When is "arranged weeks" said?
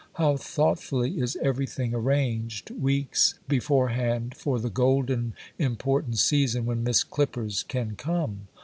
1.93-3.35